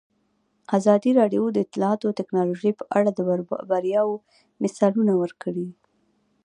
[0.77, 3.19] ازادي راډیو د اطلاعاتی تکنالوژي په اړه د
[3.71, 4.21] بریاوو
[4.63, 5.67] مثالونه ورکړي.